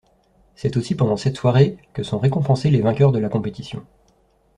C’est 0.55 0.77
aussi 0.77 0.95
pendant 0.95 1.15
cette 1.15 1.37
soirée 1.37 1.77
que 1.93 2.01
sont 2.01 2.17
récompensés 2.17 2.71
les 2.71 2.81
vainqueurs 2.81 3.11
de 3.11 3.19
la 3.19 3.29
compétition. 3.29 3.85